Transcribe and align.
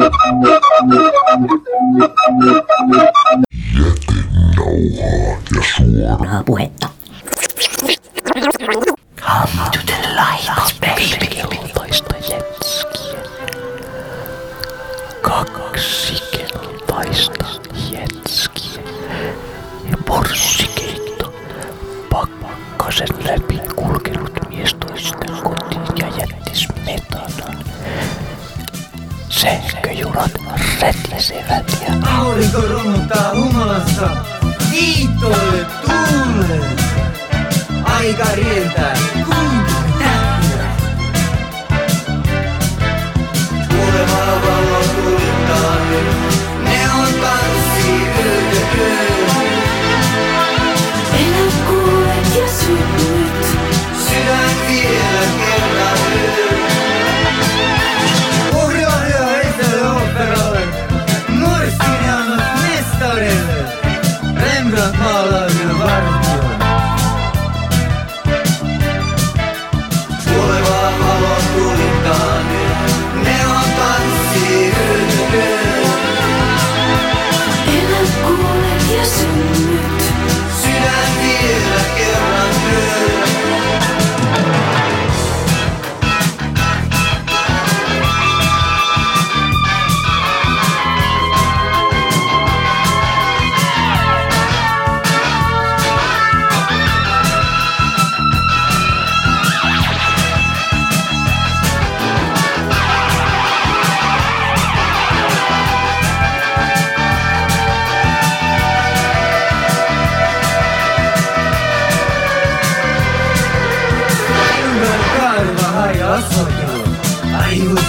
Jätenauhaa 0.00 0.61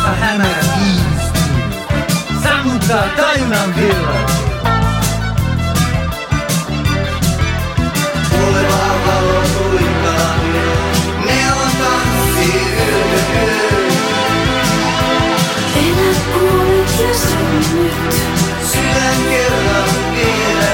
aivoista 0.03 0.25
hämärä 0.25 0.63
kiistyy. 0.75 2.41
Sammuttaa 2.43 3.03
tajunnan 3.15 3.75
villat. 3.75 4.31
Tulevaa 8.29 8.95
valo 9.07 9.41
tulittaa 9.41 10.35
nyt, 10.53 11.25
ne 11.25 11.51
on 11.51 11.71
tanssi 11.79 12.53
yö. 12.75 13.03
Elä 15.75 16.15
kuolet 16.33 16.99
ja 16.99 17.13
synnyt. 17.13 17.93
Sydän 18.71 19.17
kerran 19.29 19.89
vielä 20.15 20.73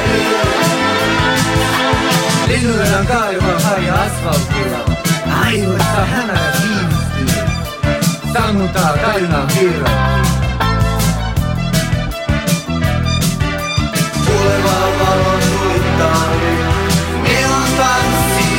haja 3.63 3.94
asfaltilla, 3.94 4.96
aivoista 5.46 6.06
hämärä. 6.06 6.59
Sammuttaa 8.34 8.97
tajunnan 8.97 9.47
virrat. 9.59 9.91
Tulevaa 14.25 14.88
valon. 15.00 15.40
Ne 17.23 17.47
on 17.47 17.78
tanssi 17.78 18.50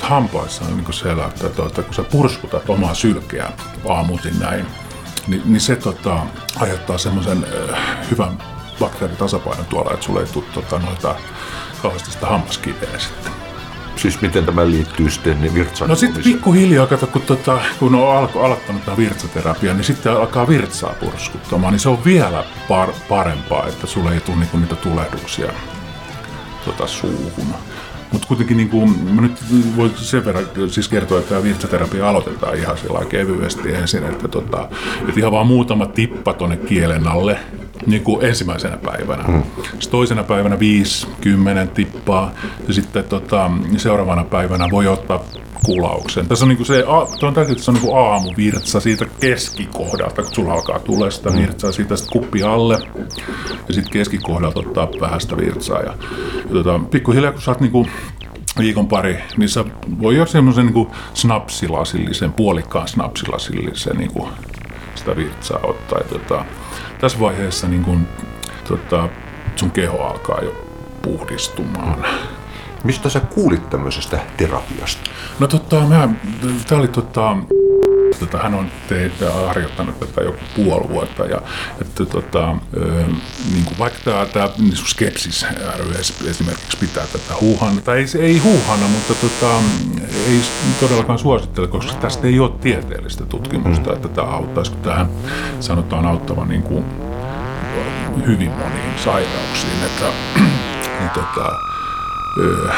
hampaissa 0.00 0.64
on 0.64 0.76
niin 0.76 0.92
siellä, 0.92 1.24
että, 1.24 1.46
että 1.46 1.82
kun 1.82 1.94
sä 1.94 2.02
purskutat 2.02 2.70
omaa 2.70 2.94
sylkeä 2.94 3.52
aamuisin 3.88 4.38
näin, 4.38 4.66
niin, 5.26 5.42
niin 5.44 5.60
se 5.60 5.76
tota, 5.76 6.26
aiheuttaa 6.56 6.98
semmoisen 6.98 7.46
äh, 7.72 8.10
hyvän 8.10 8.38
bakteeritasapainon 8.80 9.66
tuolla, 9.66 9.90
että 9.94 10.06
sulle 10.06 10.20
ei 10.20 10.26
tule 10.26 10.44
tota, 10.54 10.78
noita 10.78 11.14
kauheasti 11.82 12.10
sitä 12.10 12.26
hammaskiveä 12.26 12.98
sitten. 12.98 13.32
Siis 13.96 14.20
miten 14.20 14.46
tämä 14.46 14.70
liittyy 14.70 15.10
sitten 15.10 15.40
niin 15.40 15.52
No 15.52 15.54
virtsaantumiseen? 15.54 16.14
sitten 16.14 16.32
pikkuhiljaa, 16.32 16.86
kato, 16.86 17.06
kun, 17.06 17.22
tota, 17.22 17.58
kun 17.78 17.94
on 17.94 18.16
alko, 18.16 18.44
aloittanut 18.44 18.84
tämä 18.84 18.96
virtsaterapia, 18.96 19.74
niin 19.74 19.84
sitten 19.84 20.12
alkaa 20.12 20.48
virtsaa 20.48 20.94
purskuttamaan, 21.00 21.72
niin 21.72 21.80
se 21.80 21.88
on 21.88 22.04
vielä 22.04 22.44
par, 22.68 22.88
parempaa, 23.08 23.66
että 23.66 23.86
sulle 23.86 24.14
ei 24.14 24.20
tule 24.20 24.36
niinku 24.36 24.56
niitä 24.58 24.76
tulehduksia 24.76 25.52
tota, 26.64 26.86
suuhun. 26.86 27.54
Mutta 28.12 28.28
kuitenkin 28.28 28.56
niin 28.56 28.68
kuin, 28.68 29.14
mä 29.14 29.20
nyt 29.20 29.32
voin 29.76 29.92
sen 29.96 30.24
verran 30.24 30.44
siis 30.68 30.88
kertoa, 30.88 31.18
että 31.18 31.28
tämä 31.28 31.42
virtsaterapia 31.42 32.08
aloitetaan 32.08 32.54
ihan 32.58 32.78
sillä 32.78 33.04
kevyesti 33.04 33.74
ensin, 33.74 34.04
että, 34.04 34.28
tota, 34.28 34.68
että 35.08 35.20
ihan 35.20 35.32
vaan 35.32 35.46
muutama 35.46 35.86
tippa 35.86 36.32
tuonne 36.32 36.56
kielen 36.56 37.08
alle 37.08 37.38
niin 37.86 38.02
kuin 38.02 38.24
ensimmäisenä 38.24 38.76
päivänä. 38.76 39.24
Mm. 39.28 39.42
Sitten 39.62 39.90
toisena 39.90 40.22
päivänä 40.22 40.56
5-10 40.56 40.58
tippaa 41.74 42.30
ja 42.68 42.74
sitten 42.74 43.04
tota, 43.04 43.50
seuraavana 43.76 44.24
päivänä 44.24 44.68
voi 44.70 44.86
ottaa 44.86 45.24
kulauksen. 45.64 46.28
Tässä 46.28 46.44
on, 46.44 46.48
niinku 46.48 46.64
se, 46.64 46.84
a- 46.86 47.06
tuo 47.20 47.28
on 47.28 47.34
tärkeää, 47.34 47.52
että 47.52 47.64
se 47.64 47.70
on 47.70 47.74
niinku 47.74 47.94
aamuvirtsa 47.96 48.80
siitä 48.80 49.06
keskikohdalta, 49.20 50.22
kun 50.22 50.34
sulla 50.34 50.52
alkaa 50.52 50.78
tulee 50.78 51.10
sitä 51.10 51.32
virtsaa 51.36 51.72
siitä 51.72 51.96
sit 51.96 52.10
kuppi 52.10 52.42
alle 52.42 52.78
ja 53.68 53.74
sitten 53.74 53.92
keskikohdalta 53.92 54.60
ottaa 54.60 54.88
vähän 55.00 55.20
sitä 55.20 55.36
virtsaa. 55.36 55.80
Ja, 55.80 55.94
ja 56.36 56.52
tota, 56.52 56.80
pikkuhiljaa 56.90 57.32
kun 57.32 57.42
sä 57.42 57.50
oot 57.50 57.60
niinku 57.60 57.86
viikon 58.58 58.88
pari, 58.88 59.18
niin 59.36 59.48
sä 59.48 59.64
voi 60.00 60.16
jo 60.16 60.26
semmoisen 60.26 60.66
niinku 60.66 60.90
snapsilasillisen, 61.14 62.32
puolikkaan 62.32 62.88
snapsilasillisen 62.88 63.96
niinku 63.96 64.28
sitä 64.94 65.16
virtsaa 65.16 65.60
ottaa. 65.62 65.98
Ja 65.98 66.04
tota, 66.04 66.44
tässä 67.00 67.20
vaiheessa 67.20 67.68
niinku, 67.68 67.98
tota, 68.68 69.08
sun 69.56 69.70
keho 69.70 70.02
alkaa 70.02 70.40
jo 70.42 70.66
puhdistumaan. 71.02 72.04
Mistä 72.84 73.08
sä 73.08 73.20
kuulit 73.20 73.70
tämmöisestä 73.70 74.18
terapiasta? 74.36 75.10
No 75.38 75.46
tota, 75.46 75.80
mä, 75.80 76.08
tää 76.68 76.78
oli 76.78 76.88
tota, 76.88 77.36
tota, 78.18 78.38
hän 78.38 78.54
on 78.54 78.70
teitä 78.88 79.30
harjoittanut 79.46 80.00
tätä 80.00 80.20
joku 80.20 80.38
puoli 80.56 80.88
vuotta. 80.88 81.24
Ja 81.24 81.42
että 81.80 82.04
tota, 82.06 82.56
ö, 82.76 82.80
niin 83.52 83.64
kuin 83.64 83.78
vaikka 83.78 83.98
tämä, 84.04 84.26
tämä 84.26 84.50
niin 84.58 84.68
kuin 84.68 84.86
skepsis 84.86 85.46
ry 85.78 85.92
es- 85.92 86.30
esimerkiksi 86.30 86.76
pitää 86.80 87.06
tätä 87.06 87.34
huuhana, 87.40 87.80
tai 87.80 87.98
ei, 87.98 88.06
ei 88.20 88.38
huuhana, 88.38 88.88
mutta 88.88 89.14
tota, 89.14 89.54
ei 90.28 90.40
todellakaan 90.80 91.18
suosittele, 91.18 91.66
koska 91.66 91.92
tästä 91.92 92.26
ei 92.26 92.40
ole 92.40 92.50
tieteellistä 92.60 93.26
tutkimusta, 93.26 93.92
että 93.92 94.08
tämä 94.08 94.28
auttaisi, 94.28 94.70
kun 94.70 94.80
tähän 94.80 95.08
sanotaan 95.60 96.06
auttavan 96.06 96.48
niin 96.48 96.62
kuin 96.62 96.84
hyvin 98.26 98.50
moniin 98.50 98.98
sairauksiin, 99.04 99.84
että 99.86 100.06
niin 101.00 101.10
tota, 101.14 101.56
ö, 102.38 102.72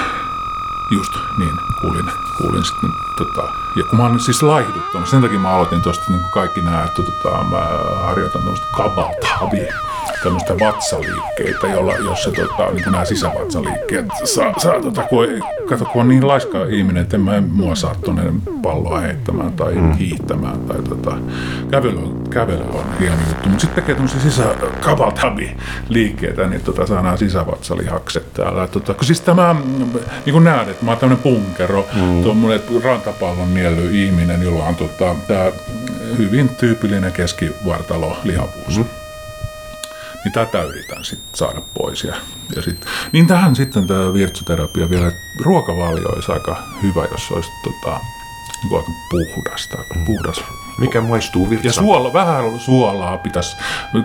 Just 0.92 1.12
niin, 1.38 1.54
kuulin, 1.80 2.10
kuulin 2.36 2.64
sitten, 2.64 2.92
tota, 3.16 3.42
ja 3.76 3.84
kun 3.84 3.98
mä 3.98 4.06
oon 4.06 4.20
siis 4.20 4.42
laihduttanut, 4.42 5.08
sen 5.08 5.20
takia 5.20 5.38
mä 5.38 5.50
aloitin 5.50 5.82
tuosta 5.82 6.04
niin 6.08 6.30
kaikki 6.30 6.62
nämä, 6.62 6.84
että 6.84 7.02
tota, 7.02 7.44
mä 7.44 7.60
harjoitan 8.00 8.42
tämmöistä 8.42 8.66
kabatavia 8.76 9.74
tämmöistä 10.22 10.54
vatsaliikkeitä, 10.58 11.66
jolla, 11.66 11.94
jossa 11.94 12.30
tota, 12.30 12.70
niin 12.72 12.84
kuin 12.84 12.92
nämä 12.92 13.04
sisävatsaliikkeet 13.04 14.06
saa, 14.24 14.54
saa 14.58 14.80
tota, 14.80 15.02
kun, 15.02 15.24
ei- 15.24 15.40
kato, 15.66 15.84
kun 15.84 16.00
on 16.00 16.08
niin 16.08 16.28
laiska 16.28 16.64
ihminen, 16.64 17.02
että 17.02 17.16
en 17.16 17.20
mä 17.20 17.40
mua 17.40 17.74
saa 17.74 17.94
tuonne 17.94 18.32
palloa 18.62 19.00
heittämään 19.00 19.52
tai 19.52 19.74
mm. 19.74 19.92
hiihtämään 19.92 20.60
tai 20.60 20.82
tota, 20.82 21.16
kävely, 21.70 21.98
kävely 22.30 22.62
on 22.72 22.84
hieno 23.00 23.16
juttu, 23.28 23.48
mutta 23.48 23.60
sitten 23.60 23.82
tekee 23.82 23.94
tämmöisiä 23.94 24.20
sisäkavaltabi 24.20 25.56
liikkeitä, 25.88 26.46
niin 26.46 26.60
tota, 26.60 26.86
saa 26.86 27.02
nämä 27.02 27.16
sisävatsalihakset 27.16 28.34
täällä. 28.34 28.66
Tota, 28.66 28.94
kun 28.94 29.04
siis 29.04 29.20
tämä, 29.20 29.56
niin 30.26 30.32
kuin 30.32 30.44
näet, 30.44 30.68
että 30.68 30.84
mä 30.84 30.90
oon 30.90 30.98
tämmöinen 30.98 31.22
punkero, 31.22 31.86
mm. 31.94 32.22
tuommoinen 32.22 32.60
rantapallon 32.84 33.54
nielly 33.54 34.04
ihminen, 34.04 34.42
jolla 34.42 34.64
on 34.64 34.74
tota, 34.74 35.14
tämä 35.28 35.52
hyvin 36.18 36.48
tyypillinen 36.48 37.12
keskivartalo 37.12 38.16
lihavuus. 38.24 38.78
Mm 38.78 38.84
niin 40.24 40.32
tätä 40.32 40.62
yritän 40.62 41.04
sitten 41.04 41.38
saada 41.38 41.62
pois. 41.74 42.04
Ja, 42.04 42.14
ja 42.56 42.62
sit, 42.62 42.86
niin 43.12 43.26
tähän 43.26 43.56
sitten 43.56 43.86
tämä 43.86 44.12
virtsuterapia 44.12 44.90
vielä, 44.90 45.08
että 45.08 45.20
ruokavalio 45.40 46.08
olisi 46.08 46.32
aika 46.32 46.62
hyvä, 46.82 47.04
jos 47.10 47.30
olisi 47.30 47.50
tota, 47.64 48.00
niin 48.62 48.76
aika 48.76 48.92
puhdasta, 49.10 49.78
puhdas. 50.06 50.44
Mikä 50.78 51.00
maistuu 51.00 51.44
Ja 51.44 51.50
virtsan? 51.50 51.84
suola, 51.84 52.12
vähän 52.12 52.60
suolaa 52.60 53.18
pitäisi, 53.18 53.56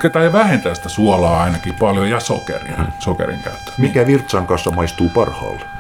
tai 0.10 0.34
vähentää 0.34 0.76
sitä 0.76 0.90
suolaa 0.90 1.44
ainakin 1.44 1.76
paljon 1.76 2.10
ja 2.10 2.20
sokeria, 2.20 2.78
sokerin 3.00 3.40
käyttöä. 3.44 3.74
Mikä 3.78 4.08
virtsan 4.08 4.48
kanssa 4.48 4.72
maistuu 4.72 5.10
parhaalle? 5.10 5.77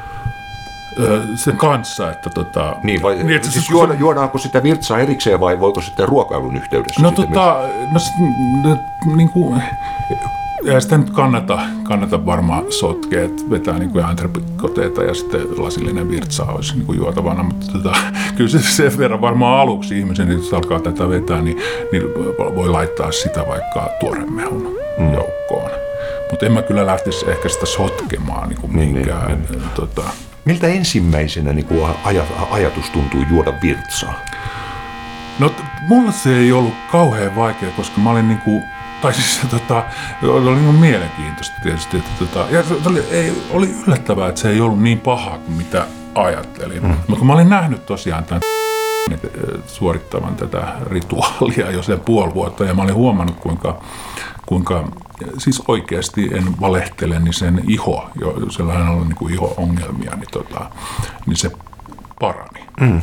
Sen 1.35 1.57
kanssa, 1.57 2.11
että 2.11 2.29
tota... 2.29 2.75
Niin, 2.83 3.01
vai, 3.01 3.15
niin, 3.15 3.35
että 3.35 3.51
siis 3.51 3.69
juoda, 3.69 3.93
juodaanko 3.93 4.37
sitä 4.37 4.63
virtsaa 4.63 4.99
erikseen 4.99 5.39
vai 5.39 5.59
voiko 5.59 5.81
sitten 5.81 6.07
ruokailun 6.07 6.55
yhteydessä? 6.55 7.01
No 7.01 7.11
tota, 7.11 7.59
no, 7.91 7.99
no 8.63 8.77
niin 9.15 9.29
kuin, 9.29 9.61
ei 10.65 10.81
sitä 10.81 10.97
nyt 10.97 11.09
kannata, 11.09 11.59
kannata 11.83 12.25
varmaan 12.25 12.71
sotkea, 12.71 13.23
että 13.23 13.43
vetää 13.49 13.79
niin 13.79 13.89
kuin 13.89 14.05
antrepikoteita 14.05 15.03
ja 15.03 15.13
sitten 15.13 15.63
lasillinen 15.63 16.09
virtsa 16.09 16.45
olisi 16.45 16.75
niin 16.75 16.85
kuin 16.85 16.97
juotavana, 16.97 17.43
mutta 17.43 17.65
tota, 17.71 17.97
kyllä 18.35 18.49
se 18.49 18.61
sen 18.61 18.97
verran 18.97 19.21
varmaan 19.21 19.59
aluksi 19.59 19.99
ihmisen, 19.99 20.31
jos 20.31 20.53
alkaa 20.53 20.79
tätä 20.79 21.09
vetää, 21.09 21.41
niin, 21.41 21.57
niin 21.91 22.03
voi 22.55 22.69
laittaa 22.69 23.11
sitä 23.11 23.47
vaikka 23.47 23.89
tuoremehun 23.99 24.77
mm. 24.97 25.13
joukkoon. 25.13 25.71
Mutta 26.31 26.45
en 26.45 26.51
mä 26.51 26.61
kyllä 26.61 26.85
lähtisi 26.85 27.29
ehkä 27.29 27.49
sitä 27.49 27.65
sotkemaan 27.65 28.49
niin 28.49 28.61
kuin 28.61 28.75
Niin, 28.75 28.93
minkään. 28.93 29.47
Tota, 29.75 30.03
Miltä 30.47 30.67
ensimmäisenä 30.67 31.53
niin 31.53 31.65
kuin 31.65 31.91
aja, 32.03 32.23
ajatus 32.51 32.89
tuntuu 32.89 33.21
juoda 33.29 33.53
virtsaa? 33.61 34.19
No 35.39 35.51
mulle 35.87 36.11
se 36.11 36.37
ei 36.37 36.51
ollut 36.51 36.73
kauhean 36.91 37.35
vaikea, 37.35 37.69
koska 37.69 38.01
mä 38.01 38.09
olin 38.09 38.27
niinku, 38.27 38.61
tai 39.01 39.13
siis 39.13 39.41
se 39.41 39.47
tota, 39.47 39.83
oli 40.23 40.55
niinku 40.55 40.71
mielenkiintoista 40.71 41.55
tietysti, 41.63 41.97
että 41.97 42.09
tota, 42.19 42.45
ja 42.51 42.63
se 42.63 42.81
se 42.83 42.89
oli, 42.89 43.03
ei, 43.11 43.33
oli 43.49 43.75
yllättävää, 43.87 44.29
että 44.29 44.41
se 44.41 44.49
ei 44.49 44.61
ollut 44.61 44.81
niin 44.81 44.99
paha 44.99 45.37
kuin 45.37 45.57
mitä 45.57 45.87
ajattelin. 46.15 46.83
Mm. 46.83 46.89
Mutta 46.89 47.15
kun 47.15 47.27
mä 47.27 47.33
olin 47.33 47.49
nähnyt 47.49 47.85
tosiaan 47.85 48.23
tämän 48.23 48.41
suorittavan 49.67 50.35
tätä 50.35 50.67
rituaalia 50.89 51.71
jo 51.71 51.83
sen 51.83 51.99
puoli 51.99 52.33
vuotta 52.33 52.65
ja 52.65 52.73
mä 52.73 52.81
olin 52.81 52.95
huomannut 52.95 53.35
kuinka, 53.39 53.81
kuinka 54.45 54.87
siis 55.37 55.63
oikeasti 55.67 56.29
en 56.33 56.61
valehtele, 56.61 57.19
niin 57.19 57.33
sen 57.33 57.61
iho, 57.67 58.09
jo, 58.21 58.35
sellainen 58.49 58.87
oli 58.87 59.05
niin 59.05 59.15
kuin 59.15 59.33
iho-ongelmia, 59.33 60.15
niin, 60.15 60.31
tota, 60.31 60.71
niin 61.25 61.37
se 61.37 61.51
parani. 62.19 62.65
Mm 62.79 63.01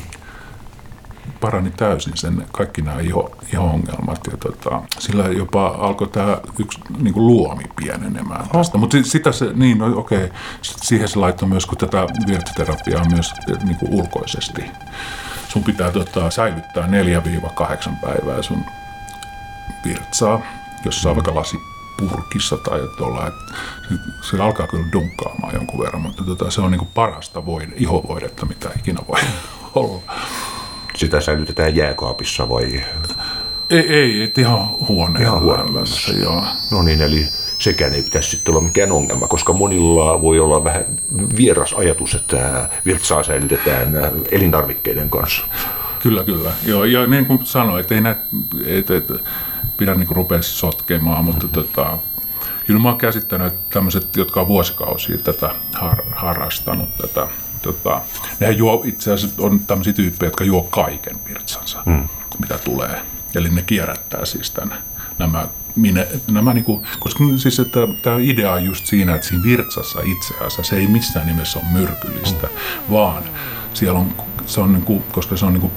parani 1.44 1.70
täysin 1.70 2.16
sen 2.16 2.46
kaikki 2.52 2.82
nämä 2.82 3.00
iho, 3.00 3.37
iho-ongelmat. 3.52 4.20
Ja 4.31 4.37
tota, 4.37 4.82
sillä 4.99 5.25
jopa 5.25 5.66
alkoi 5.66 6.08
tämä 6.08 6.38
yksi 6.58 6.81
niin 6.99 7.14
kuin 7.14 7.26
luomi 7.26 7.64
pienenemään 7.76 8.49
tästä. 8.49 8.78
Mutta 8.78 8.96
sitä 9.02 9.32
se, 9.32 9.50
niin 9.55 9.78
no, 9.78 9.99
okei, 9.99 10.31
sit 10.62 10.76
siihen 10.82 11.08
se 11.08 11.19
laittoi 11.19 11.49
myös, 11.49 11.66
kun 11.66 11.78
tätä 11.78 12.06
virtsiterapiaa 12.26 13.05
myös 13.08 13.32
niin 13.64 13.76
kuin 13.76 13.93
ulkoisesti. 13.93 14.62
Sun 15.49 15.64
pitää 15.64 15.90
tota, 15.90 16.31
säilyttää 16.31 16.87
4-8 16.87 16.88
päivää 18.00 18.43
sun 18.43 18.64
virtsaa, 19.84 20.40
jos 20.84 21.02
saa 21.02 21.14
vaikka 21.14 21.34
lasipurkissa 22.02 22.56
tai 22.56 22.81
tuolla, 22.96 23.32
se, 23.88 23.94
se 24.31 24.43
alkaa 24.43 24.67
kyllä 24.67 24.85
dunkkaamaan 24.93 25.55
jonkun 25.55 25.81
verran, 25.81 26.02
mutta 26.02 26.25
tota, 26.25 26.50
se 26.50 26.61
on 26.61 26.70
niin 26.70 26.79
kuin 26.79 26.91
parasta 26.94 27.46
voide, 27.46 27.73
ihovoidetta, 27.76 28.46
mitä 28.46 28.70
ikinä 28.79 29.00
voi 29.08 29.20
olla. 29.75 30.02
Sitä 30.96 31.20
säilytetään 31.20 31.76
jääkaapissa 31.76 32.49
vai? 32.49 32.85
Ei, 33.70 33.88
ei, 33.88 34.23
et 34.23 34.38
ihan 34.38 34.69
huoneen 34.69 35.23
Ihan 35.23 35.43
huoneen 35.43 35.67
lämmössä, 35.67 36.12
joo. 36.12 36.44
No 36.70 36.82
niin, 36.82 37.00
eli 37.00 37.29
sekään 37.58 37.94
ei 37.94 38.02
pitäisi 38.02 38.31
sitten 38.31 38.55
olla 38.55 38.64
mikään 38.64 38.93
ongelma, 38.93 39.29
koska 39.29 39.52
monilla 39.52 40.23
voi 40.23 40.38
olla 40.40 40.64
vähän 40.64 40.85
vieras 41.37 41.73
ajatus, 41.73 42.14
että 42.14 42.69
virtsaa 42.85 43.23
säilytetään 43.23 43.93
elintarvikkeiden 44.31 45.11
kanssa. 45.11 45.47
Kyllä, 46.02 46.25
kyllä. 46.25 46.50
Joo, 46.67 46.85
ja 46.85 47.06
niin 47.06 47.26
kuin 47.26 47.47
sanoin, 47.47 47.81
että 47.81 47.94
ei 47.94 48.00
näitä, 48.00 48.20
et, 48.67 48.90
et, 48.90 49.12
pidä 49.76 49.94
niin 49.94 50.09
rupea 50.11 50.43
sotkemaan, 50.43 51.25
mutta 51.25 51.49
tota, 51.49 51.99
kyllä 52.67 52.81
mä 52.81 52.88
oon 52.88 52.99
käsittänyt, 52.99 53.47
että 53.47 53.71
tämmöiset, 53.71 54.17
jotka 54.17 54.41
on 54.41 54.49
vuosikausia 54.49 55.19
tätä 55.19 55.50
har, 55.73 56.03
harrastanut, 56.15 56.97
tätä, 56.99 57.29
tota, 57.62 58.00
nehän 58.41 58.59
juo, 58.59 58.82
itse 58.85 59.12
asiassa 59.12 59.43
on 59.43 59.61
tämmöisiä 59.61 59.93
tyyppejä, 59.93 60.26
jotka 60.26 60.44
juo 60.44 60.62
kaiken 60.62 61.17
virtsansa, 61.29 61.82
mm. 61.87 62.09
mitä 62.41 62.59
tulee. 62.59 63.00
Eli 63.35 63.49
ne 63.49 63.62
kierrättää 63.62 64.25
siis 64.25 64.50
tämän, 64.50 64.79
nämä, 65.19 65.49
mine, 65.76 66.09
nämä 66.31 66.55
niinku, 66.55 66.87
koska 66.99 67.25
siis 67.37 67.59
että 67.59 67.81
tämä 68.03 68.17
idea 68.21 68.53
on 68.53 68.65
just 68.65 68.87
siinä, 68.87 69.15
että 69.15 69.26
siinä 69.26 69.44
virtsassa 69.44 70.00
itse 70.05 70.35
asiassa 70.35 70.62
se 70.62 70.76
ei 70.76 70.87
missään 70.87 71.26
nimessä 71.26 71.59
ole 71.59 71.69
myrkyllistä, 71.73 72.47
mm. 72.47 72.93
vaan 72.94 73.25
siellä 73.75 73.99
on, 73.99 74.15
se 74.47 74.61
on 74.61 74.73
niinku, 74.73 75.03
koska 75.12 75.37
se 75.37 75.47
on 75.47 75.53
niinku 75.53 75.73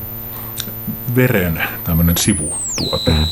veren 1.15 1.63
tämmöinen 1.83 2.17
sivutuote, 2.17 3.11
mm. 3.11 3.25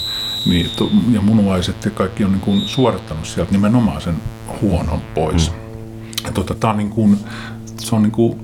Niin, 0.46 0.70
to, 0.76 0.90
ja 1.12 1.22
munuaiset 1.22 1.86
ja 1.86 1.92
kaikki 1.92 2.24
on 2.24 2.32
niin 2.32 2.42
kuin 2.42 2.62
suorittanut 2.62 3.28
sieltä 3.28 3.52
nimenomaan 3.52 4.02
sen 4.02 4.16
huonon 4.62 5.02
pois. 5.14 5.52
Mm. 5.52 5.58
Ja 6.26 6.32
tota, 6.32 6.56
tää 6.56 6.70
on 6.70 6.78
niin 6.78 6.90
kuin, 6.90 7.20
se 7.78 7.96
on 7.96 8.04
niin 8.04 8.12
kuin 8.12 8.40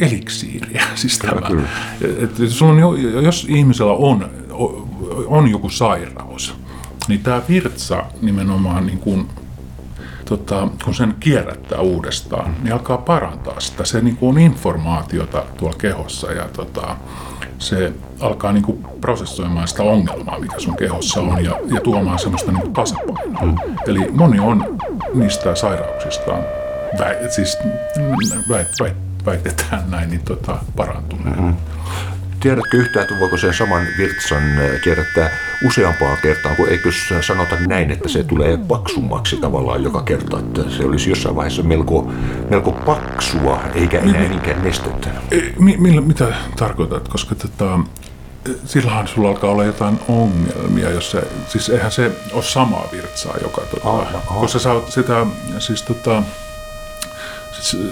eliksiiriä, 0.00 0.86
siis 0.94 1.18
tämä. 1.18 1.48
kyllä. 1.48 1.68
Et, 2.00 2.40
et, 2.40 2.50
sulla 2.50 2.72
on, 2.72 2.78
jo- 2.78 3.20
jos 3.20 3.46
ihmisellä 3.48 3.92
on, 3.92 4.30
on 5.26 5.50
joku 5.50 5.68
sairaus, 5.68 6.54
niin 7.08 7.20
tämä 7.20 7.42
virtsa 7.48 8.04
nimenomaan 8.22 8.86
niin 8.86 8.98
kuin, 8.98 9.28
tota, 10.24 10.68
kun 10.84 10.94
sen 10.94 11.14
kierrättää 11.20 11.80
uudestaan, 11.80 12.56
niin 12.62 12.72
alkaa 12.72 12.98
parantaa 12.98 13.60
sitä. 13.60 13.84
Se 13.84 14.00
niin 14.00 14.16
kuin 14.16 14.30
on 14.30 14.38
informaatiota 14.42 15.44
tuolla 15.56 15.76
kehossa 15.78 16.32
ja 16.32 16.48
tota, 16.48 16.96
se 17.58 17.92
alkaa 18.20 18.52
niin 18.52 18.62
kuin 18.62 18.86
prosessoimaan 19.00 19.68
sitä 19.68 19.82
ongelmaa, 19.82 20.38
mikä 20.38 20.58
sun 20.58 20.76
kehossa 20.76 21.20
on 21.20 21.44
ja, 21.44 21.60
ja 21.74 21.80
tuomaan 21.80 22.18
semmoista 22.18 22.52
niin 22.52 22.72
tasapainoa. 22.72 23.42
Mm. 23.42 23.56
Eli 23.86 24.10
moni 24.10 24.40
on 24.40 24.78
niistä 25.14 25.54
sairauksistaan, 25.54 26.42
väi, 26.98 27.30
siis 27.30 27.58
väit, 28.48 28.68
väit, 28.80 28.96
väitetään 29.26 29.90
näin, 29.90 30.10
niin 30.10 30.22
tota, 30.22 30.58
parantuneen. 30.76 31.42
Mm. 31.42 31.54
Tiedätkö 32.44 32.76
yhtään, 32.76 33.02
että 33.02 33.20
voiko 33.20 33.36
sen 33.36 33.54
saman 33.54 33.86
virtsan 33.98 34.58
äh, 34.58 34.80
kierrättää 34.80 35.30
useampaan 35.62 36.18
kertaan, 36.22 36.56
kun 36.56 36.68
eikö 36.68 36.90
sanota 37.20 37.56
näin, 37.68 37.90
että 37.90 38.08
se 38.08 38.24
tulee 38.24 38.56
paksummaksi 38.68 39.36
tavallaan 39.36 39.82
joka 39.82 40.02
kerta, 40.02 40.38
että 40.38 40.62
se 40.70 40.84
olisi 40.84 41.10
jossain 41.10 41.36
vaiheessa 41.36 41.62
melko, 41.62 42.12
melko 42.50 42.72
paksua, 42.72 43.60
eikä 43.74 43.98
enää 43.98 44.28
niinkään 44.28 44.62
nestettä. 44.62 45.08
Ei, 45.30 45.54
Mi, 45.58 45.76
millä, 45.76 46.00
mitä 46.00 46.34
tarkoitat? 46.56 47.08
Koska 47.08 47.34
tota, 47.34 47.78
silloinhan 48.64 49.08
sulla 49.08 49.28
alkaa 49.28 49.50
olla 49.50 49.64
jotain 49.64 50.00
ongelmia, 50.08 50.90
jos 50.90 51.10
se, 51.10 51.22
siis 51.48 51.68
eihän 51.68 51.92
se 51.92 52.10
ole 52.32 52.42
samaa 52.42 52.88
virtsaa 52.92 53.36
joka, 53.42 53.60
tota, 53.60 53.88
Aha, 53.88 54.00
aha. 54.00 54.40
koska 54.40 54.58
sä 54.58 54.72
oot 54.72 54.92
sitä, 54.92 55.26
siis 55.58 55.82
tota, 55.82 56.22
siis, 57.52 57.82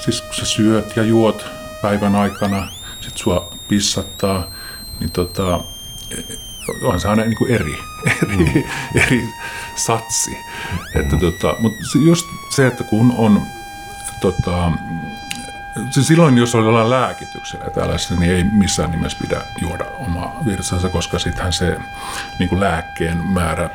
siis 0.00 0.20
kun 0.20 0.34
sä 0.34 0.44
syöt 0.44 0.96
ja 0.96 1.02
juot 1.02 1.46
päivän 1.82 2.16
aikana, 2.16 2.68
sit 3.12 3.18
sua 3.18 3.52
pissattaa, 3.68 4.44
niin 5.00 5.10
tota, 5.10 5.60
on 6.82 7.00
se 7.00 7.08
aina 7.08 7.24
niin 7.24 7.36
kuin 7.36 7.50
eri, 7.50 7.78
eri, 8.06 8.36
mm. 8.36 8.62
eri 8.94 9.28
satsi. 9.76 10.30
Mm. 10.30 11.00
Että 11.00 11.16
tota, 11.16 11.56
mutta 11.58 11.78
just 12.04 12.26
se, 12.50 12.66
että 12.66 12.84
kun 12.84 13.14
on 13.18 13.42
tota, 14.20 14.72
se 15.90 16.02
silloin, 16.02 16.38
jos 16.38 16.54
ollaan 16.54 16.90
lääkityksellä 16.90 17.64
ja 17.64 17.70
tällaista, 17.70 18.14
niin 18.14 18.32
ei 18.32 18.44
missään 18.44 18.90
nimessä 18.90 19.18
pidä 19.20 19.42
juoda 19.60 19.84
omaa 19.84 20.36
virtsansa, 20.46 20.88
koska 20.88 21.18
sittenhän 21.18 21.52
se 21.52 21.78
niin 22.38 22.48
kuin 22.48 22.60
lääkkeen 22.60 23.26
määrä 23.26 23.70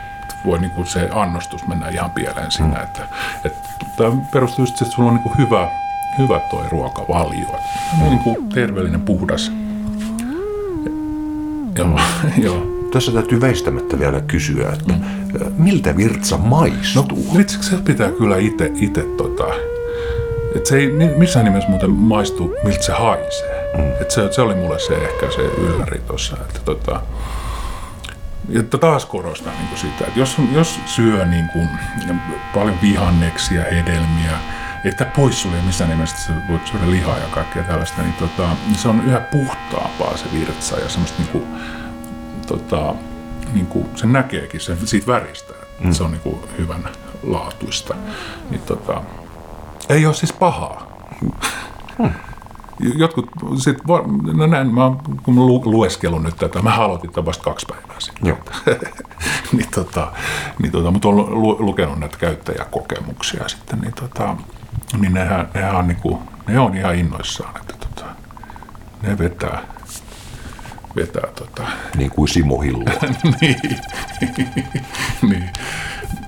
voi 0.45 0.59
niin 0.59 0.71
kuin 0.71 0.87
se 0.87 1.09
annostus 1.13 1.67
mennä 1.67 1.89
ihan 1.89 2.11
pieleen 2.11 2.51
siinä. 2.51 2.79
Että, 2.79 3.07
että 3.45 3.69
tämä 3.95 4.11
perustuu 4.31 4.63
just, 4.63 4.81
että 4.81 4.93
sulla 4.93 5.09
on 5.09 5.15
niin 5.15 5.23
kuin 5.23 5.37
hyvä, 5.37 5.69
hyvä 6.17 6.39
toi 6.39 6.63
ruokavalio. 6.71 7.55
Niin 8.01 8.19
kuin 8.19 8.49
terveellinen, 8.49 9.01
puhdas. 9.01 9.51
Joo, 11.77 11.99
joo. 12.45 12.77
Tässä 12.93 13.11
täytyy 13.11 13.41
väistämättä 13.41 13.99
vielä 13.99 14.21
kysyä, 14.21 14.69
että 14.73 14.93
mm. 14.93 15.01
miltä 15.57 15.97
virtsa 15.97 16.37
No 16.37 16.43
maistuu? 16.43 17.37
vitsi, 17.37 17.63
se 17.63 17.75
pitää 17.75 18.11
kyllä 18.11 18.37
itse, 18.37 18.71
ite, 18.75 19.01
tota, 19.17 19.43
että 20.55 20.69
se 20.69 20.77
ei 20.77 20.87
missään 21.17 21.45
nimessä 21.45 21.69
muuten 21.69 21.89
maistu, 21.91 22.53
miltä 22.63 22.83
se 22.83 22.91
haisee. 22.91 23.71
Mm. 23.77 24.01
Et 24.01 24.11
se, 24.11 24.31
se 24.31 24.41
oli 24.41 24.55
mulle 24.55 24.79
se 24.79 24.95
ehkä 24.95 25.31
se 25.35 25.41
ylläri 25.41 26.01
tuossa, 26.07 26.37
että 26.41 26.59
tota, 26.65 27.01
t- 28.69 28.79
taas 28.79 29.05
korostan 29.05 29.53
niin 29.53 29.67
kuin 29.67 29.79
sitä, 29.79 30.05
että 30.07 30.19
jos, 30.19 30.35
jos 30.53 30.79
syö 30.85 31.25
niin 31.25 31.49
kuin, 31.53 31.69
paljon 32.53 32.75
vihanneksia, 32.81 33.63
hedelmiä, 33.63 34.37
että 34.83 35.05
pois 35.05 35.41
sulle 35.41 35.61
missään 35.61 35.89
nimessä, 35.89 36.15
että 36.15 36.27
sä 36.27 36.47
voit 36.49 36.67
syödä 36.67 36.91
lihaa 36.91 37.17
ja 37.17 37.27
kaikkea 37.31 37.63
tällaista, 37.63 38.01
niin, 38.01 38.13
tota, 38.13 38.49
se 38.75 38.89
on 38.89 39.05
yhä 39.05 39.19
puhtaampaa 39.19 40.17
se 40.17 40.25
virtsa 40.33 40.79
ja 40.79 40.89
semmoista 40.89 41.21
niin 41.21 41.31
kuin, 41.31 41.47
tota, 42.47 42.95
niin 43.53 43.65
kuin, 43.65 43.89
se 43.95 44.07
näkeekin 44.07 44.61
sen 44.61 44.87
siitä 44.87 45.07
väristä, 45.07 45.53
että 45.79 45.95
se 45.95 46.03
on 46.03 46.11
niin 46.11 46.21
kuin 46.21 46.39
hyvän 46.57 46.89
laatuista. 47.23 47.95
Niin, 48.49 48.61
tota, 48.61 49.01
ei 49.89 50.05
ole 50.05 50.13
siis 50.13 50.33
pahaa. 50.33 50.87
Jotkut, 52.79 53.29
sit, 53.57 53.77
no 54.33 54.47
näin, 54.47 54.73
mä, 54.73 54.91
kun 55.23 55.35
mä 55.35 55.41
lu, 55.41 55.61
lueskelun 55.65 56.23
nyt 56.23 56.35
tätä, 56.35 56.61
mä 56.61 56.75
aloitin 56.75 57.11
tämän 57.11 57.25
vasta 57.25 57.43
kaksi 57.43 57.65
päivää 57.69 57.99
sitten. 57.99 58.27
Joo. 58.27 58.37
niin 59.57 59.69
tota, 59.75 60.11
niin 60.61 60.71
tota, 60.71 60.91
mutta 60.91 61.07
olen 61.07 61.41
lu, 61.41 61.57
lukenut 61.59 61.99
näitä 61.99 62.17
käyttäjäkokemuksia 62.17 63.47
sitten, 63.47 63.79
niin, 63.79 63.93
tota, 63.93 64.35
niin 64.97 65.13
nehän, 65.13 65.49
nehän 65.53 65.75
on, 65.75 65.87
niinku, 65.87 66.21
ne 66.47 66.59
on 66.59 66.77
ihan 66.77 66.95
innoissaan, 66.95 67.57
että 67.57 67.73
tota, 67.79 68.05
ne 69.01 69.17
vetää, 69.17 69.63
vetää 70.95 71.27
tota, 71.35 71.63
Niin 71.95 72.11
kuin 72.11 72.27
Simo 72.27 72.61
Hillo. 72.61 72.85
niin. 73.41 73.59
niin. 75.21 75.49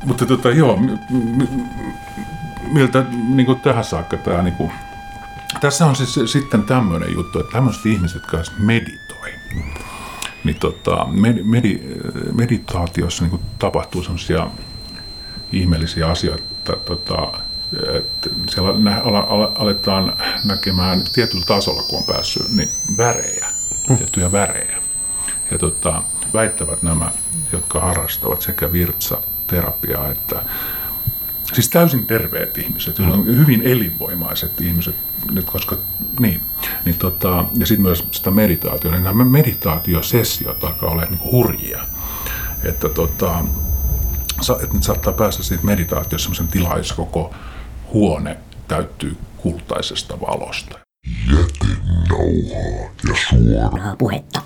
Mutta 0.05 0.25
tota, 0.25 0.49
joo, 0.49 0.75
m- 0.75 0.97
m- 1.09 1.69
miltä 2.71 3.05
niin 3.23 3.45
kuin 3.45 3.59
tähän 3.59 3.83
saakka 3.83 4.17
tämä 4.17 4.41
niin 4.41 4.55
kuin, 4.55 4.71
tässä 5.61 5.85
on 5.85 5.95
siis 5.95 6.31
sitten 6.31 6.63
tämmöinen 6.63 7.13
juttu, 7.13 7.39
että 7.39 7.51
tämmöiset 7.51 7.85
ihmiset, 7.85 8.21
jotka 8.21 8.51
meditoi, 8.59 9.33
niin 10.43 10.55
tota, 10.59 11.05
med, 11.05 11.43
medi, 11.43 11.81
meditaatiossa 12.33 13.23
niin 13.23 13.29
kuin 13.29 13.41
tapahtuu 13.59 14.03
semmoisia 14.03 14.47
ihmeellisiä 15.51 16.07
asioita, 16.07 16.75
tota, 16.75 17.31
että 17.93 18.29
siellä 18.49 18.79
nä, 18.79 19.01
ala, 19.03 19.19
ala, 19.19 19.51
aletaan 19.55 20.13
näkemään 20.43 21.01
tietyllä 21.13 21.45
tasolla, 21.45 21.83
kun 21.83 21.99
on 21.99 22.05
päässyt, 22.05 22.49
niin 22.49 22.69
värejä, 22.97 23.47
tiettyjä 23.97 24.31
värejä. 24.31 24.77
Ja 25.51 25.57
tota, 25.57 26.03
väittävät 26.33 26.83
nämä, 26.83 27.11
jotka 27.51 27.79
harrastavat 27.79 28.41
sekä 28.41 28.71
virtsaterapiaa 28.71 30.11
että 30.11 30.43
siis 31.53 31.69
täysin 31.69 32.05
terveet 32.05 32.57
ihmiset, 32.57 32.99
mm. 32.99 33.25
hyvin 33.25 33.61
elinvoimaiset 33.61 34.61
ihmiset, 34.61 34.95
nyt 35.31 35.45
koska 35.45 35.77
niin, 36.19 36.41
niin 36.85 36.97
tota, 36.97 37.45
ja 37.57 37.65
sitten 37.65 37.81
myös 37.81 38.07
sitä 38.11 38.31
meditaatiota, 38.31 38.97
niin 38.97 39.03
nämä 39.03 39.23
meditaatiosessiot 39.23 40.63
alkaa 40.63 40.89
olla 40.89 41.05
niin 41.05 41.31
hurjia, 41.31 41.85
että 42.63 42.89
tota, 42.89 43.43
että 44.63 44.73
nyt 44.73 44.83
saattaa 44.83 45.13
päästä 45.13 45.43
siitä 45.43 45.65
meditaatiossa 45.65 46.25
sellaisen 46.25 46.47
tilaan, 46.47 46.77
jossa 46.77 46.95
koko 46.95 47.33
huone 47.93 48.38
täyttyy 48.67 49.17
kultaisesta 49.38 50.19
valosta. 50.22 50.79
Suoraa 53.29 53.96
puhetta. 53.98 54.41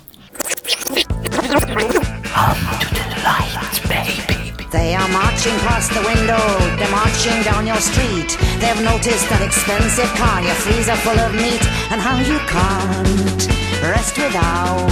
Up 2.36 2.80
to 2.80 2.86
the 2.94 3.04
lights, 3.24 3.80
baby. 3.88 4.54
They 4.70 4.96
are 4.96 5.08
marching 5.08 5.60
past 5.60 5.92
the 5.92 6.00
window, 6.00 6.58
they're 6.78 6.90
marching 6.90 7.44
down 7.44 7.66
your 7.66 7.80
street. 7.80 8.38
They've 8.60 8.84
noticed 8.84 9.28
that 9.28 9.42
expensive 9.42 10.10
car, 10.18 10.42
your 10.42 10.54
freezer 10.54 10.96
full 10.96 11.18
of 11.20 11.32
meat, 11.34 11.62
and 11.90 12.00
how 12.00 12.18
you 12.18 12.38
can't 12.48 13.48
rest 13.82 14.16
without 14.18 14.90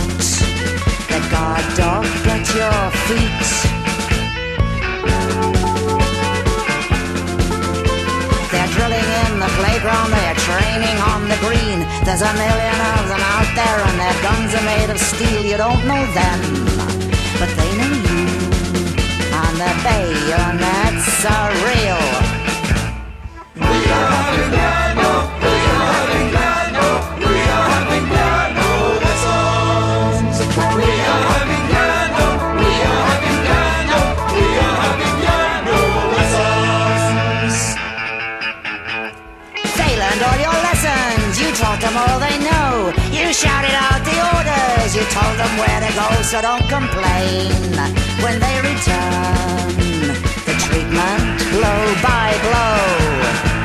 the 1.09 1.21
guard 1.30 1.64
dog 1.76 2.06
at 2.26 2.47
your 2.54 2.81
There's 12.04 12.23
a 12.23 12.32
million 12.35 12.78
of 12.94 13.02
them 13.09 13.23
out 13.37 13.50
there, 13.54 13.78
and 13.88 13.97
their 14.02 14.16
guns 14.23 14.54
are 14.54 14.64
made 14.64 14.90
of 14.90 14.99
steel. 14.99 15.42
You 15.44 15.56
don't 15.56 15.87
know 15.87 16.04
them, 16.12 16.38
but 17.38 17.50
they 17.56 17.71
know 17.78 17.92
you 18.06 18.23
and 19.32 19.56
the 19.56 19.73
bayonets 19.85 21.25
are 21.25 21.52
real. 21.68 22.02
They 24.50 24.62
shouted 43.42 43.75
out 43.75 44.00
the 44.06 44.16
orders, 44.34 44.94
you 44.94 45.02
told 45.11 45.37
them 45.37 45.52
where 45.58 45.80
to 45.82 45.90
go, 45.99 46.06
so 46.22 46.40
don't 46.40 46.66
complain 46.68 47.50
when 48.22 48.38
they 48.38 48.56
return. 48.70 49.72
The 50.46 50.54
treatment 50.66 51.25
blow 51.50 51.82
by 52.06 52.28
blow. 52.46 53.62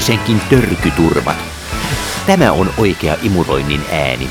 Pesenkin 0.00 0.40
törkyturvat. 0.50 1.36
Tämä 2.26 2.52
on 2.52 2.70
oikea 2.78 3.16
imuroinnin 3.22 3.80
ääni. 3.92 4.28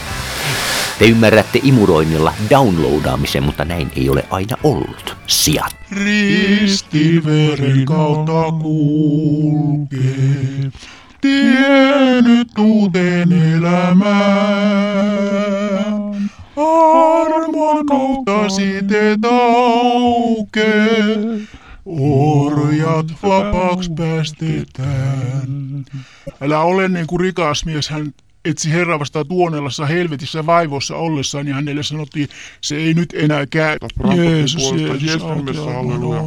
Te 0.99 1.05
ymmärrätte 1.05 1.59
imuroinnilla 1.63 2.33
downloadaamisen, 2.49 3.43
mutta 3.43 3.65
näin 3.65 3.91
ei 3.95 4.09
ole 4.09 4.25
aina 4.29 4.57
ollut. 4.63 5.15
Sijat. 5.27 5.75
Ristiveren 5.91 7.85
kautta 7.85 8.51
kulkee, 8.61 9.99
tiennyt 11.21 12.47
uuteen 12.59 13.31
elämään. 13.31 14.09
Armon 16.57 17.85
kautta 17.85 18.49
siteet 18.49 19.25
aukee, 19.25 20.69
orjat 21.99 23.05
vapaaksi 23.23 23.91
päästetään. 23.91 25.85
Älä 26.41 26.59
ole 26.59 26.87
niin 26.87 27.07
kuin 27.07 27.19
rikas 27.19 27.65
mies, 27.65 27.89
hän 27.89 28.13
etsi 28.45 28.71
Herra 28.71 28.99
vasta 28.99 29.25
tuonellassa 29.25 29.85
helvetissä 29.85 30.45
vaivoissa 30.45 30.95
ollessaan, 30.95 31.47
ja 31.47 31.55
hänelle 31.55 31.83
sanottiin, 31.83 32.29
se 32.61 32.75
ei 32.75 32.93
nyt 32.93 33.13
enää 33.13 33.45
käy. 33.45 33.77
Jeesus, 34.15 34.71
Jeesus, 34.71 35.03
Jeesus, 35.03 35.65
halleluja. 35.65 36.21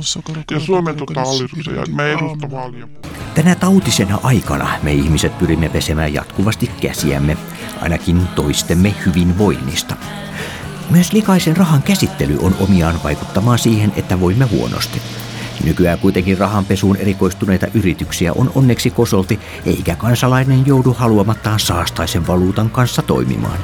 Ja 0.51 0.61
Suomen 0.61 0.97
tota 0.97 1.25
hallituksen 1.25 1.75
ja 1.75 1.85
me. 1.95 2.17
Tänä 3.35 3.55
tautisena 3.55 4.19
aikana 4.23 4.79
me 4.83 4.93
ihmiset 4.93 5.39
pyrimme 5.39 5.69
pesemään 5.69 6.15
jatkuvasti 6.15 6.71
käsiämme, 6.81 7.37
ainakin 7.81 8.27
toistemme 8.35 8.95
hyvinvoinnista. 9.07 9.97
Myös 10.91 11.13
likaisen 11.13 11.57
rahan 11.57 11.83
käsittely 11.83 12.39
on 12.41 12.57
omiaan 12.61 13.01
vaikuttamaan 13.05 13.59
siihen, 13.59 13.93
että 13.97 14.21
voimme 14.21 14.45
huonosti. 14.45 15.03
Nykyään 15.65 15.99
kuitenkin 15.99 16.39
rahanpesuun 16.39 16.97
erikoistuneita 16.97 17.67
yrityksiä 17.75 18.33
on 18.33 18.51
onneksi 18.55 18.91
kosolti, 18.91 19.41
eikä 19.67 19.97
kansalainen 19.97 20.67
joudu 20.67 20.93
haluamattaan 20.93 21.61
saastaisen 21.61 22.27
valuutan 22.27 22.71
kanssa 22.71 23.03
toimimaan. 23.03 23.59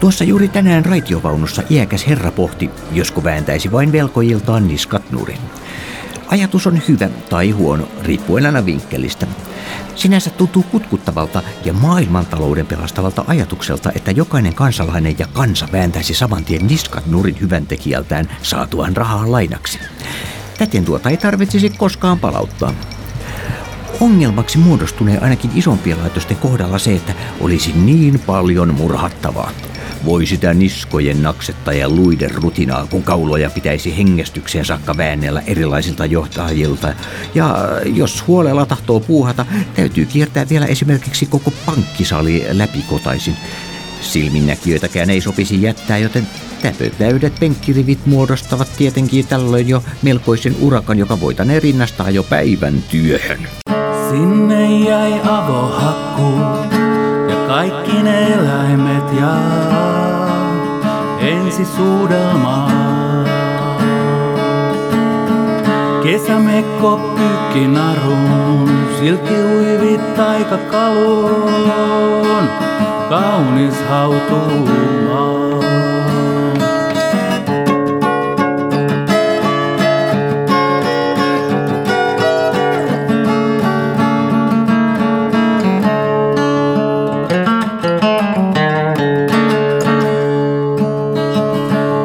Tuossa 0.00 0.24
juuri 0.24 0.48
tänään 0.48 0.84
raitiovaunussa 0.84 1.62
iäkäs 1.70 2.06
herra 2.06 2.32
pohti, 2.32 2.70
josko 2.92 3.24
vääntäisi 3.24 3.72
vain 3.72 3.92
velkojiltaan 3.92 4.68
niskat 4.68 5.10
nurin. 5.10 5.38
Ajatus 6.26 6.66
on 6.66 6.80
hyvä 6.88 7.08
tai 7.30 7.50
huono, 7.50 7.88
riippuen 8.02 8.46
aina 8.46 8.66
vinkkelistä. 8.66 9.26
Sinänsä 9.94 10.30
tuntuu 10.30 10.62
kutkuttavalta 10.62 11.42
ja 11.64 11.72
maailmantalouden 11.72 12.66
pelastavalta 12.66 13.24
ajatukselta, 13.26 13.92
että 13.94 14.10
jokainen 14.10 14.54
kansalainen 14.54 15.18
ja 15.18 15.26
kansa 15.32 15.68
vääntäisi 15.72 16.14
saman 16.14 16.44
tien 16.44 16.66
niskat 16.66 17.06
nurin 17.06 17.40
hyväntekijältään 17.40 18.28
saatuaan 18.42 18.96
rahaa 18.96 19.32
lainaksi. 19.32 19.78
Täten 20.62 20.84
tuota 20.84 21.10
ei 21.10 21.16
tarvitsisi 21.16 21.70
koskaan 21.70 22.18
palauttaa. 22.18 22.74
Ongelmaksi 24.00 24.58
muodostunee 24.58 25.18
ainakin 25.18 25.50
isompien 25.54 25.98
laitosten 25.98 26.36
kohdalla 26.36 26.78
se, 26.78 26.94
että 26.94 27.12
olisi 27.40 27.72
niin 27.72 28.20
paljon 28.26 28.74
murhattavaa. 28.74 29.50
Voi 30.04 30.26
sitä 30.26 30.54
niskojen 30.54 31.22
naksetta 31.22 31.72
ja 31.72 31.88
luiden 31.88 32.30
rutinaa, 32.30 32.86
kun 32.90 33.02
kauloja 33.02 33.50
pitäisi 33.50 33.96
hengästykseen 33.98 34.64
saakka 34.64 34.96
väännellä 34.96 35.42
erilaisilta 35.46 36.06
johtajilta. 36.06 36.94
Ja 37.34 37.56
jos 37.84 38.26
huolella 38.26 38.66
tahtoo 38.66 39.00
puuhata, 39.00 39.46
täytyy 39.74 40.06
kiertää 40.06 40.48
vielä 40.48 40.66
esimerkiksi 40.66 41.26
koko 41.26 41.52
pankkisali 41.66 42.46
läpikotaisin. 42.50 43.36
Silminnäkijöitäkään 44.02 45.10
ei 45.10 45.20
sopisi 45.20 45.62
jättää, 45.62 45.98
joten 45.98 46.26
täpötäydet 46.62 47.32
penkkirivit 47.40 48.06
muodostavat 48.06 48.68
tietenkin 48.78 49.26
tällöin 49.26 49.68
jo 49.68 49.84
melkoisen 50.02 50.56
urakan, 50.60 50.98
joka 50.98 51.20
voitaneen 51.20 51.62
rinnastaa 51.62 52.10
jo 52.10 52.22
päivän 52.22 52.82
työhön. 52.90 53.48
Sinne 54.10 54.78
jäi 54.78 55.20
avohakku 55.24 56.40
ja 57.30 57.36
kaikki 57.46 58.02
ne 58.02 58.32
eläimet 58.32 59.20
ja 59.20 59.36
ensisuudelmaa. 61.20 62.70
Kesämekko 66.02 67.16
pykki 67.16 67.66
narun, 67.68 68.70
silkki 69.00 69.34
uivit 69.34 70.16
taikakaluun, 70.16 71.42
kaunis 73.12 73.74
hautumaa. 73.88 75.60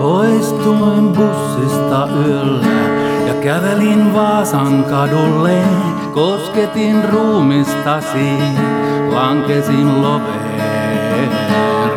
Poistuin 0.01 1.13
bussista 1.13 2.07
yöllä 2.25 2.65
ja 3.27 3.33
kävelin 3.33 4.13
Vaasan 4.13 4.83
kadulle. 4.83 5.61
Kosketin 6.13 7.09
ruumistasi, 7.09 8.37
lankesin 9.13 10.01
loveen. 10.01 10.46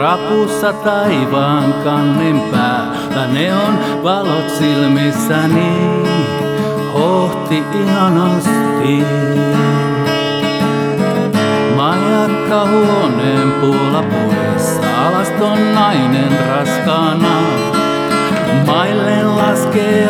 Rapussa 0.01 0.73
taivaan 0.73 1.75
kannen 1.85 2.41
päällä 2.41 3.27
neon 3.27 3.79
valot 4.03 4.51
silmissäni. 4.59 5.73
Hohti 6.95 7.65
ihanasti. 7.83 9.05
Majakka 11.77 12.67
huoneen 12.67 13.53
puolapuessa, 13.61 15.07
alaston 15.07 15.75
nainen 15.75 16.39
raskaana. 16.49 17.43
Maille 18.67 19.23
laskee 19.23 20.09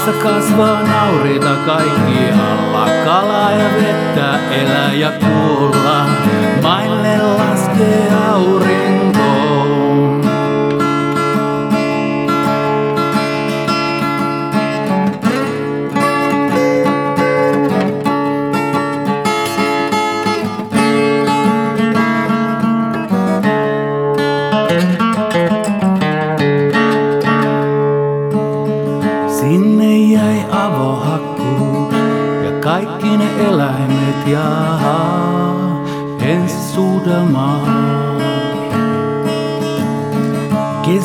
Maassa 0.00 0.22
kasvaa 0.22 0.82
naurita 0.82 1.56
kaikkialla, 1.66 2.86
kalaa 3.04 3.52
ja 3.52 3.70
vettä, 3.74 4.38
elää 4.50 4.92
ja 4.92 5.12
kuolla. 5.12 6.06
Maille 6.62 7.18
laskee 7.22 8.08
aurinko. 8.28 8.79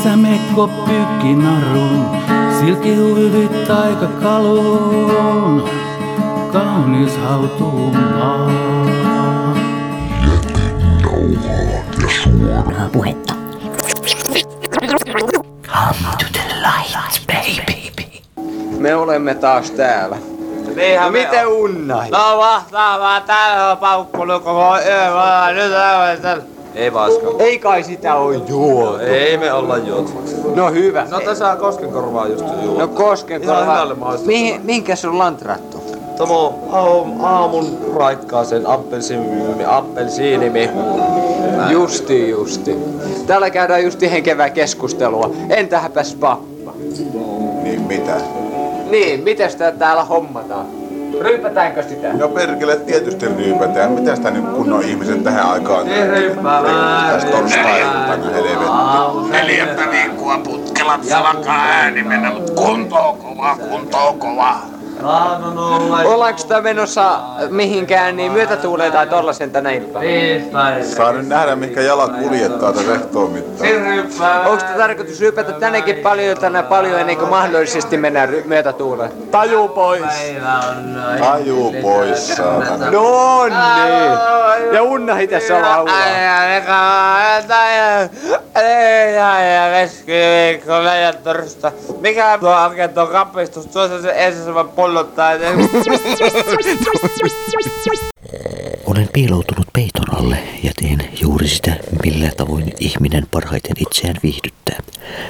Kesämekko 0.05 0.67
pykki 0.67 1.33
narun, 1.33 2.05
silkkihuivit 2.59 3.67
taikakaluun, 3.67 5.69
kaunis 6.53 7.17
hautumaa. 7.17 8.49
Huonoa 12.25 12.89
puhetta. 12.93 13.33
Come 15.63 16.07
to 16.19 16.25
the 16.33 16.43
light, 16.61 17.27
baby. 17.27 17.91
Me 18.79 18.95
olemme 18.95 19.35
taas 19.35 19.71
täällä. 19.71 20.17
Niinhän 20.75 21.05
No 21.05 21.11
miten 21.11 21.47
on. 21.47 21.53
unnai? 21.53 22.09
No 22.09 22.37
vastaavaa, 22.37 23.21
täällä 23.21 23.71
on 23.71 23.77
paukkunut 23.77 24.43
koko 24.43 24.77
me 24.85 25.09
ollaan 25.09 25.55
nyt 25.55 25.71
täällä. 26.21 26.43
Ei 26.75 26.93
vaska. 26.93 27.27
Ei 27.39 27.59
kai 27.59 27.83
sitä 27.83 28.15
oo 28.15 28.31
juotu. 28.31 28.97
Ei 29.03 29.37
me 29.37 29.53
olla 29.53 29.77
juotu. 29.77 30.11
No 30.55 30.71
hyvä. 30.71 31.07
No 31.11 31.19
tässä 31.19 31.51
on 31.51 31.57
koskenkorvaa 31.57 32.27
just 32.27 32.45
juotu. 32.63 32.79
No 32.79 32.87
koskenkorva. 32.87 33.61
Ihan 33.61 33.73
hyvälle 33.73 33.93
maistuu. 33.93 34.27
Mihin, 34.27 34.61
minkä 34.63 34.95
sun 34.95 35.17
lantrattu? 35.17 35.83
Tomo 36.17 36.59
aam, 36.71 37.21
aamun 37.23 37.77
raikkaaseen 37.95 38.67
appelsiini, 38.67 39.65
appelsiinimi. 39.67 40.69
Justi, 41.71 42.29
justi. 42.29 42.77
Täällä 43.27 43.49
käydään 43.49 43.83
justi 43.83 44.11
henkevää 44.11 44.49
keskustelua. 44.49 45.31
Entäpäs 45.49 46.15
pappa? 46.15 46.73
Niin 47.63 47.81
mitä? 47.81 48.15
Niin, 48.89 49.23
miten 49.23 49.51
sitä 49.51 49.71
täällä 49.71 50.03
hommataan? 50.03 50.65
Ryypätäänkö 51.21 51.83
sitä? 51.83 52.13
No 52.13 52.27
perkele 52.29 52.75
tietysti 52.75 53.25
ryypätään. 53.27 53.91
Mitä 53.91 54.15
sitä 54.15 54.31
nyt 54.31 54.45
kunnon 54.45 54.83
ihmiset 54.83 55.23
tähän 55.23 55.45
aikaan 55.51 55.87
Tässä 57.11 57.27
torstai-iltana 57.27 58.29
helvetti. 58.33 59.31
Neljättä 59.31 59.91
viikkoa 59.91 60.37
putkella, 60.37 60.99
se 61.01 61.13
alkaa 61.13 61.65
ääni 61.65 62.03
mennä, 62.03 62.31
mut 62.31 62.49
kunto 62.49 62.95
on 62.95 63.17
kova, 63.17 63.55
kunto 63.69 63.97
on 63.97 64.19
kova. 64.19 64.74
Ollaanko 66.05 66.37
sitä 66.37 66.61
menossa 66.61 67.19
mihinkään 67.49 68.15
niin 68.15 68.31
myötätuuleen 68.31 68.91
tai 68.91 69.07
tollasen 69.07 69.51
tänä 69.51 69.71
iltana? 69.71 70.05
Saa 70.95 71.11
nyt 71.11 71.27
nähdä, 71.27 71.55
mihinkä 71.55 71.81
jalat 71.81 72.11
kuljettaa 72.19 72.73
tätä 72.73 72.91
rehtoon 72.91 73.31
mittaan. 73.31 74.47
Onko 74.47 74.63
tarkoitus 74.77 75.19
rypätä 75.21 75.51
tännekin 75.51 75.95
paljon 75.95 76.37
tänä 76.37 76.63
paljon 76.63 76.99
ennen 76.99 77.17
kuin 77.17 77.29
mahdollisesti 77.29 77.97
mennään 77.97 78.29
ry- 78.29 78.43
myötätuuleen? 78.45 79.11
Taju 79.31 79.67
pois! 79.67 80.03
Taju 81.19 81.73
pois, 81.81 82.27
saatana. 82.27 82.91
No 82.91 83.45
niin! 83.45 84.11
Ja 84.73 84.83
Unnahi 84.83 85.27
tässä 85.27 85.61
laulaa. 85.61 85.95
keskiviikko 89.85 90.71
ja 90.73 91.13
torstai. 91.13 91.71
Mikä 91.99 92.37
tuo 92.39 92.55
oikein 92.69 92.89
tuo 92.89 93.07
kapistus? 93.07 93.67
Tuossa 93.67 94.01
se 94.01 94.13
ensin 94.15 94.55
vaan 94.55 94.69
pollottaa. 94.95 95.31
Olen 98.85 99.09
piiloutunut 99.13 99.67
peiton 99.73 100.15
alle 100.17 100.37
ja 100.63 100.71
teen 100.81 101.09
juuri 101.21 101.47
sitä, 101.47 101.77
millä 102.05 102.31
tavoin 102.37 102.73
ihminen 102.79 103.27
parhaiten 103.31 103.75
itseään 103.79 104.15
viihdyttää. 104.23 104.79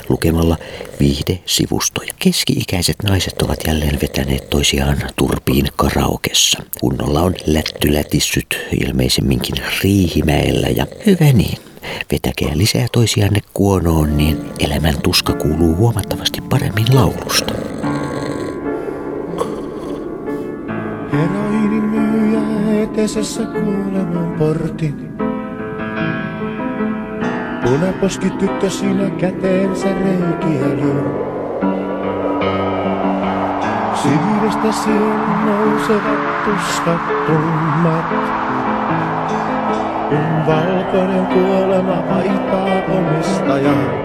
Lukemalla 0.10 0.58
viihde-sivustoja. 1.00 2.14
Keski-ikäiset 2.20 2.96
naiset 3.04 3.42
ovat 3.42 3.60
jälleen 3.68 4.00
vetäneet 4.02 4.50
toisiaan 4.50 4.98
turpiin 5.16 5.68
karaokessa. 5.76 6.64
Kunnolla 6.80 7.22
on 7.22 7.36
lättylätissyt 7.46 8.60
ilmeisemminkin 8.82 9.56
Riihimäellä 9.84 10.68
ja 10.68 10.88
hyvä 11.06 11.34
niin. 11.34 11.58
Vetäkää 12.12 12.58
lisää 12.58 12.88
toisianne 12.92 13.40
kuonoon, 13.54 14.18
niin 14.18 14.38
elämän 14.60 15.02
tuska 15.04 15.34
kuuluu 15.34 15.76
huomattavasti 15.76 16.42
paremmin 16.42 16.96
laulusta. 16.96 17.54
Heroinin 21.16 21.84
myyjä 21.84 22.84
eteisessä 22.84 23.44
kuoleman 23.46 24.36
portin. 24.40 25.18
Punaposki 27.64 28.30
tyttö 28.30 28.70
siinä 28.70 29.10
käteensä 29.10 29.88
reikiä 29.88 30.68
lyö. 30.82 31.04
Sivyydestä 33.96 34.72
siihen 34.72 35.46
nousevat 35.46 36.46
tuskat 36.46 37.26
tummat. 37.28 38.06
Kun 40.10 40.46
valkoinen 40.48 41.26
kuolema 41.26 42.04
vaihtaa 42.10 42.98
omistajaa. 42.98 44.02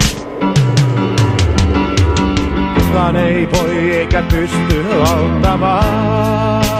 Kukaan 2.75 3.15
ei 3.15 3.49
voi 3.51 3.91
eikä 3.91 4.23
pysty 4.31 4.85
auttamaan. 5.09 6.70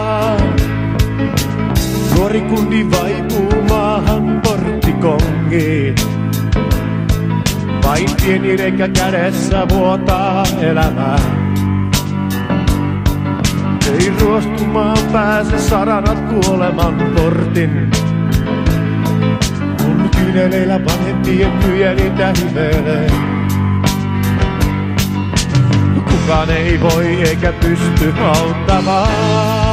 Nuori 2.32 2.48
kundi 2.48 2.90
vaipuu 2.90 3.62
maahan 3.68 4.40
porttikongiin. 4.40 5.94
Vain 7.84 8.08
pieni 8.22 8.56
reikä 8.56 8.88
kädessä 8.88 9.68
vuotaa 9.68 10.44
elämää. 10.60 11.18
Ei 13.92 14.12
ruostumaan 14.20 14.98
pääse 15.12 15.58
saranat 15.58 16.18
kuoleman 16.20 17.12
portin. 17.14 17.90
Kun 19.82 20.10
kyyneleillä 20.16 20.84
vanhempien 20.84 21.52
kyjä 21.58 21.94
niitä 21.94 22.32
hivelee. 22.40 23.10
Kukaan 25.94 26.50
ei 26.50 26.80
voi 26.80 27.06
eikä 27.06 27.52
pysty 27.52 28.14
auttamaan. 28.20 29.71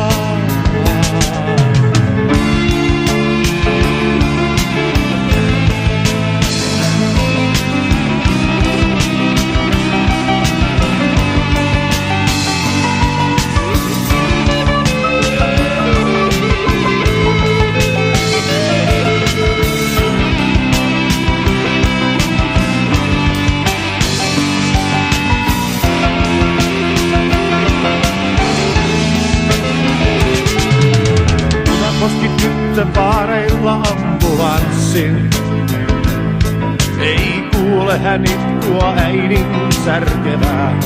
Hän 38.03 38.25
itkua 38.25 38.93
äidin 38.97 39.45
särkevää. 39.85 40.79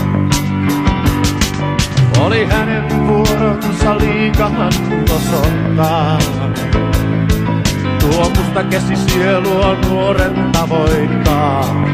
Oli 2.19 2.45
hänen 2.45 3.07
vuoronsa 3.07 3.97
liikahan 3.97 4.73
osoittaa. 5.15 6.17
Tuo 7.99 8.29
musta 8.37 8.63
käsi 8.63 8.95
sielua 8.95 9.75
nuoren 9.89 10.51
tavoittaa. 10.51 11.87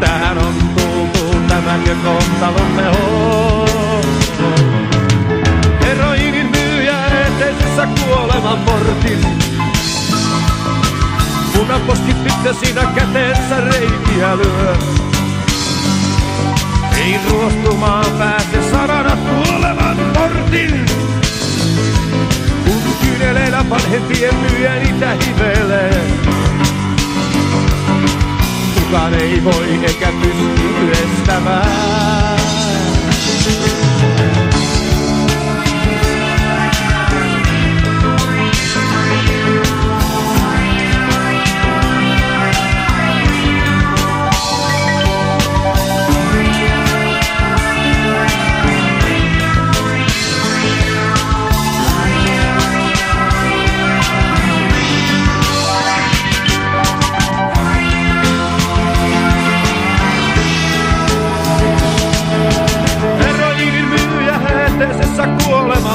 Tähän 0.00 0.38
on 0.38 0.54
tultu, 0.74 1.36
tämäkö 1.48 1.94
kohtalomme 2.04 2.88
on. 2.88 4.04
Heroinin 5.80 6.46
myyjä 6.46 7.06
eteisessä 7.06 7.88
kuoleman 8.04 8.58
portin. 8.58 9.35
Punaposki 11.66 12.14
tyttö 12.14 12.54
siinä 12.54 12.82
käteensä 12.94 13.60
reikiä 13.60 14.36
lyö. 14.36 14.76
Ei 16.96 17.20
ruostumaan 17.30 18.06
pääse 18.18 18.70
sarana 18.70 19.16
kuoleman 19.16 19.96
portin. 20.14 20.86
Kun 22.64 22.82
kyyneleillä 23.00 23.70
vanhempien 23.70 24.34
myyjä 24.34 24.74
niitä 24.74 25.10
hivelee. 25.10 26.02
Kukaan 28.74 29.14
ei 29.14 29.44
voi 29.44 29.78
eikä 29.86 30.08
pysty 30.22 30.92
estämään. 30.92 32.35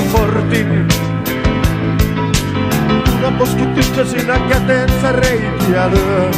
Kuoleman 0.02 0.12
portin. 0.12 0.88
Punaposki 3.12 3.66
tyttö 3.66 4.06
siinä 4.06 4.40
kätensä 4.40 5.12
reikiä 5.12 5.90
lyö. 5.90 6.32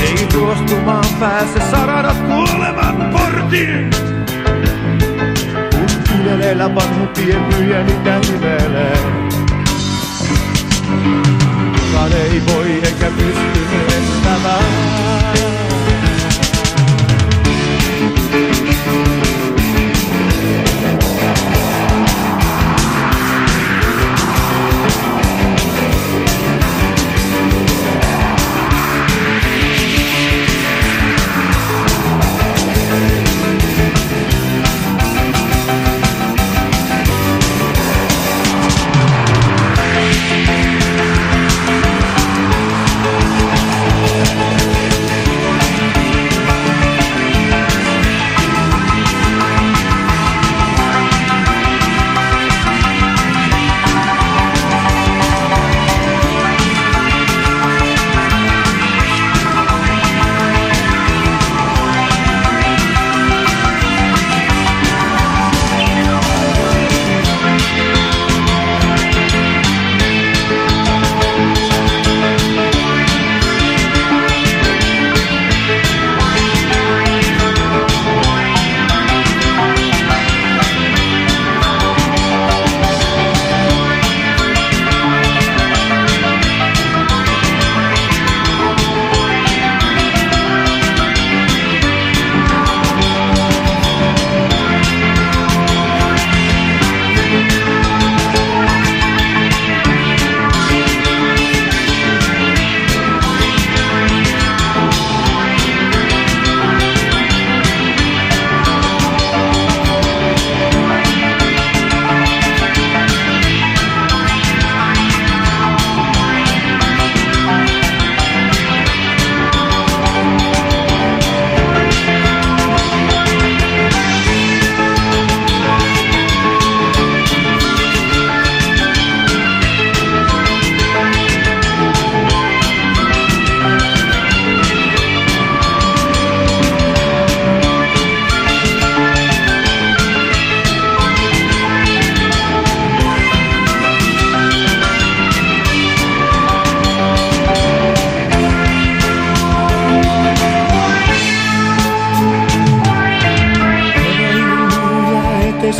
Ei 0.00 0.26
tuostumaan 0.32 1.04
pääse 1.20 1.60
saranat 1.70 2.16
kuoleman 2.16 3.10
portin. 3.12 3.90
Kun 5.70 5.86
kyyneleillä 6.08 6.74
vanhempien 6.74 7.42
myyjä 7.42 7.82
niitä 7.82 8.20
hivelee. 8.26 8.98
Kukaan 11.72 12.12
ei 12.12 12.42
voi 12.46 12.70
eikä 12.70 13.06
pysty 13.16 13.66
estämään. 13.88 15.63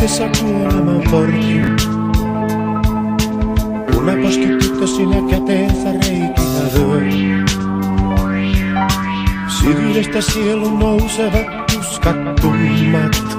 Sydämessä 0.07 0.43
kuoleman 0.43 1.01
portti. 1.11 1.61
Punaposki 3.93 4.47
tyttö 4.47 4.87
sinä 4.87 5.15
käteensä 5.29 5.91
reikinä 5.91 6.63
lyö. 6.73 7.01
Syvyydestä 9.47 10.21
sielun 10.21 10.79
nousevat 10.79 11.67
tuskattummat. 11.73 13.15
Kun 13.21 13.34